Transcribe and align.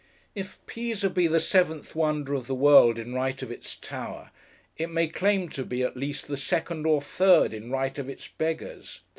If 0.33 0.57
Pisa 0.65 1.11
be 1.11 1.27
the 1.27 1.39
seventh 1.39 1.95
wonder 1.95 2.33
of 2.33 2.47
the 2.47 2.55
world 2.55 2.97
in 2.97 3.13
right 3.13 3.39
of 3.43 3.51
its 3.51 3.75
Tower, 3.75 4.31
it 4.75 4.89
may 4.89 5.07
claim 5.07 5.47
to 5.49 5.63
be, 5.63 5.83
at 5.83 5.95
least, 5.95 6.25
the 6.27 6.37
second 6.37 6.87
or 6.87 7.03
third 7.03 7.53
in 7.53 7.69
right 7.69 7.95
of 7.99 8.09
its 8.09 8.27
beggars. 8.27 9.01